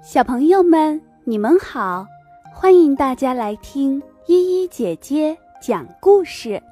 [0.00, 2.06] 小朋友们，你们好！
[2.54, 6.62] 欢迎大家来听依依姐姐讲故事，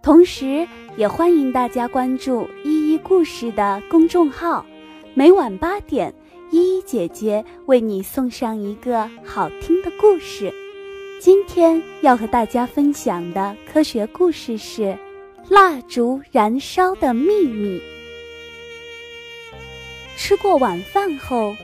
[0.00, 0.66] 同时
[0.96, 4.64] 也欢迎大家关注依依故事的公众号。
[5.12, 6.12] 每晚八点，
[6.50, 10.52] 依依姐姐为你送上一个好听的故事。
[11.20, 14.82] 今天要和大家分享的科学故事是
[15.50, 17.78] 《蜡烛燃烧的秘密》。
[20.16, 21.54] 吃过晚饭后。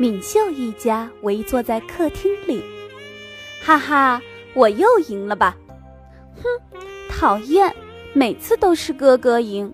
[0.00, 2.64] 敏秀一家围坐在客厅里，
[3.62, 4.22] 哈哈，
[4.54, 5.54] 我又赢了吧？
[6.36, 6.80] 哼，
[7.10, 7.70] 讨厌，
[8.14, 9.70] 每次都是哥哥赢。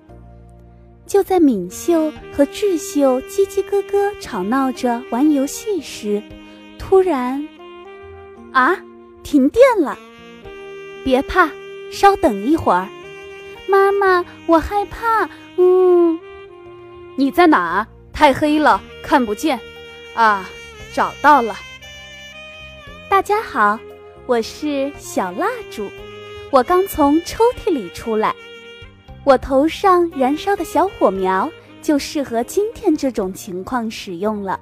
[1.07, 6.21] 就在敏秀和智秀叽叽咯咯吵闹着玩游戏时，
[6.77, 7.49] 突然，
[8.51, 8.77] 啊，
[9.23, 9.97] 停电了！
[11.05, 11.49] 别怕，
[11.93, 12.89] 稍等一会儿。
[13.69, 15.31] 妈妈，我害怕。
[15.57, 16.19] 嗯，
[17.15, 17.87] 你在哪？
[18.13, 19.61] 太黑了，看不见。
[20.17, 20.49] 啊，
[20.95, 21.55] 找到了！
[23.07, 23.79] 大家好，
[24.25, 25.91] 我是小蜡烛，
[26.51, 28.35] 我刚从抽屉里出来。
[29.25, 34.59] 我头上燃烧的小火苗就适合今天这种情况使用了。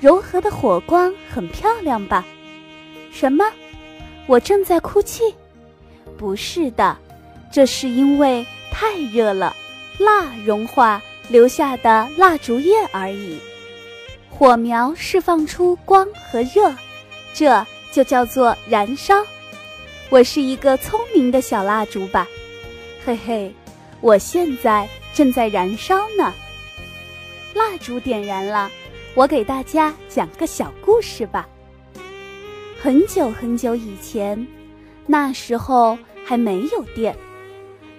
[0.00, 2.24] 柔和的火光很漂亮吧？
[3.12, 3.44] 什么？
[4.26, 5.34] 我正在哭泣？
[6.16, 6.96] 不是的，
[7.52, 9.54] 这是因为太热了，
[9.98, 13.38] 蜡融化留下的蜡烛液而已。
[14.42, 16.74] 火苗释放出光和热，
[17.32, 19.14] 这就叫做燃烧。
[20.10, 22.26] 我是一个聪明的小蜡烛吧？
[23.06, 23.54] 嘿嘿，
[24.00, 26.34] 我现在正在燃烧呢。
[27.54, 28.68] 蜡烛点燃了，
[29.14, 31.48] 我给大家讲个小故事吧。
[32.80, 34.44] 很久很久以前，
[35.06, 37.16] 那时候还没有电，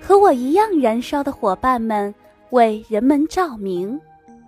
[0.01, 2.13] 和我一样燃烧的伙伴们
[2.49, 3.97] 为人们照明，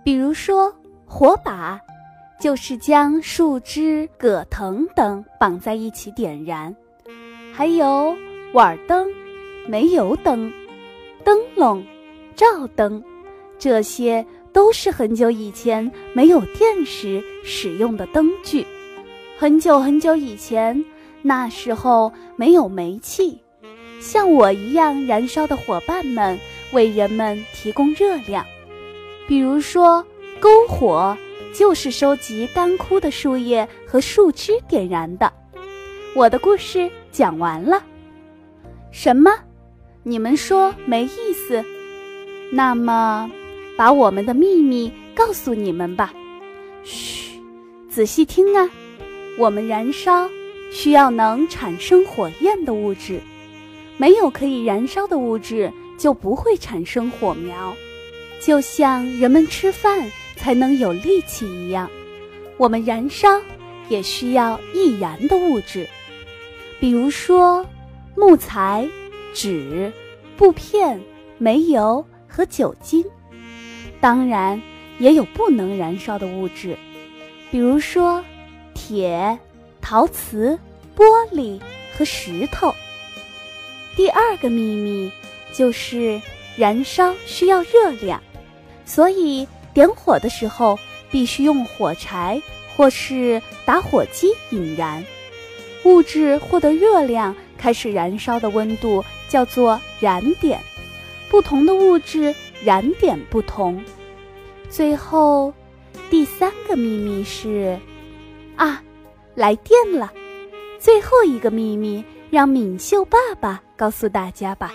[0.04, 0.70] 比如说
[1.06, 1.80] 火把。
[2.38, 6.76] 就是将树枝、葛藤等绑在一起点燃，
[7.50, 8.14] 还有
[8.52, 9.08] 碗灯、
[9.66, 10.52] 煤油灯、
[11.24, 11.82] 灯笼、
[12.34, 13.02] 照灯，
[13.58, 18.66] 这些都是很久以前没有电时使用的灯具。
[19.38, 20.84] 很久很久以前，
[21.22, 23.40] 那时候没有煤气，
[23.98, 26.38] 像我一样燃烧的伙伴们
[26.72, 28.44] 为人们提供热量，
[29.26, 30.06] 比如说
[30.40, 31.16] 篝火。
[31.54, 35.32] 就是收集干枯的树叶和树枝点燃的。
[36.14, 37.82] 我的故事讲完了。
[38.90, 39.32] 什么？
[40.02, 41.64] 你们说没意思？
[42.52, 43.30] 那么，
[43.74, 46.12] 把我们的秘密告诉你们吧。
[46.84, 47.40] 嘘，
[47.88, 48.68] 仔细听啊！
[49.38, 50.28] 我们燃烧
[50.70, 53.18] 需要能产生火焰的物质，
[53.96, 57.74] 没有可以燃烧的物质就不会产生火苗。
[58.42, 60.06] 就像人们吃饭。
[60.36, 61.90] 才能有力气一样，
[62.56, 63.28] 我们燃烧
[63.88, 65.88] 也需要易燃的物质，
[66.78, 67.66] 比如说
[68.14, 68.88] 木材、
[69.34, 69.92] 纸、
[70.36, 71.00] 布片、
[71.38, 73.04] 煤油和酒精。
[74.00, 74.60] 当然，
[74.98, 76.76] 也有不能燃烧的物质，
[77.50, 78.24] 比如说
[78.74, 79.38] 铁、
[79.80, 80.58] 陶瓷、
[80.94, 81.58] 玻璃
[81.96, 82.72] 和石头。
[83.96, 85.10] 第二个秘密
[85.52, 86.20] 就是
[86.56, 88.22] 燃烧需要热量，
[88.84, 89.48] 所以。
[89.76, 90.78] 点火的时候
[91.10, 92.40] 必须用火柴
[92.74, 95.04] 或是打火机引燃，
[95.84, 100.58] 物质获得热量开始燃烧的温度叫做燃点，
[101.28, 103.84] 不同的物质燃点不同。
[104.70, 105.52] 最后，
[106.08, 107.78] 第三个秘密是，
[108.56, 108.82] 啊，
[109.34, 110.10] 来电了！
[110.78, 114.72] 最后一个秘密让敏秀爸爸告诉大家吧，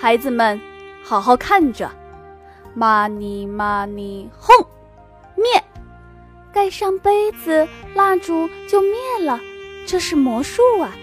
[0.00, 0.58] 孩子们，
[1.04, 1.90] 好好看着。
[2.78, 4.54] 玛尼玛尼，轰！
[5.34, 5.60] 灭！
[6.52, 9.40] 盖上杯子，蜡烛就灭了。
[9.84, 10.96] 这是魔术啊！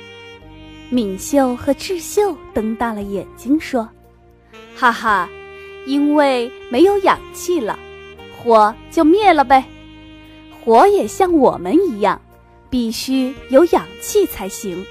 [0.89, 3.89] 敏秀和智秀瞪大了眼睛说
[4.73, 5.27] ：“哈哈，
[5.85, 7.77] 因为没有氧气了，
[8.37, 9.65] 火就灭了呗。
[10.63, 12.21] 火也像我们一样，
[12.69, 14.81] 必须有氧气才行。”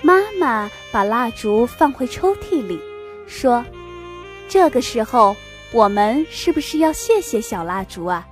[0.00, 2.78] 妈妈把蜡烛放回抽屉里，
[3.26, 3.64] 说
[4.46, 5.34] ：“这个时候。”
[5.72, 8.26] 我们是不是要谢谢小蜡烛啊？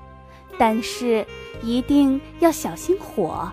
[0.58, 1.26] 但是
[1.62, 3.50] 一定要小心火，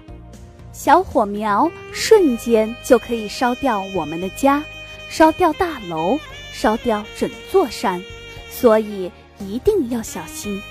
[0.73, 4.61] 小火苗瞬间就可以烧掉我们的家，
[5.09, 6.19] 烧掉大楼，
[6.51, 8.03] 烧掉整座山，
[8.49, 10.61] 所以一定要小心。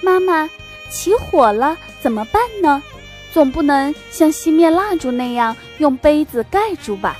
[0.00, 0.48] 妈妈，
[0.90, 2.82] 起火了怎么办呢？
[3.32, 7.16] 总不能像熄灭蜡烛那样用杯子盖住吧？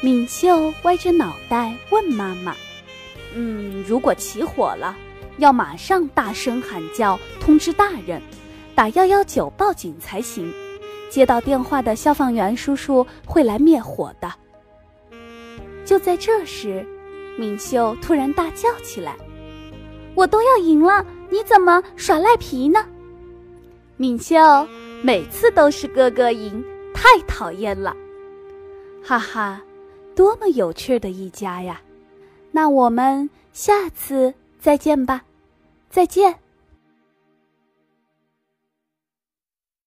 [0.00, 2.56] 敏秀歪着脑袋问妈妈。
[3.38, 4.96] 嗯，如果起火了，
[5.36, 8.20] 要马上大声喊叫通知大人，
[8.74, 10.50] 打幺幺九报警才行。
[11.10, 14.32] 接到电话的消防员叔叔会来灭火的。
[15.84, 16.84] 就在这时，
[17.38, 19.14] 敏秀突然大叫起来
[20.16, 22.84] ：“我都要赢了，你怎么耍赖皮呢？”
[23.98, 24.36] 敏秀
[25.02, 27.94] 每次都是哥哥赢，太讨厌了。
[29.04, 29.62] 哈哈，
[30.14, 31.80] 多么有趣的一家呀！
[32.56, 35.24] 那我们下次再见吧，
[35.90, 36.45] 再见。